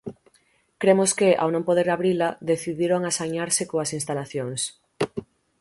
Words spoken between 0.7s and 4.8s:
Cremos que, ao non poder abrila, decidiron asañarse coas instalacións.